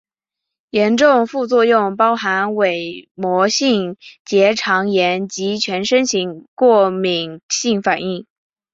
[0.71, 8.25] 严重副作用包含伪膜性结肠炎及全身型过敏性反应。